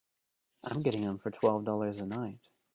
[0.63, 2.49] I'm getting them for twelve dollars a night.